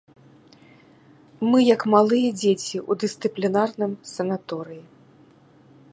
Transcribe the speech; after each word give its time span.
Мы 1.49 1.57
як 1.75 1.81
малыя 1.95 2.29
дзеці 2.39 2.77
ў 2.89 2.99
дысцыплінарным 3.03 3.93
санаторыі. 4.17 4.83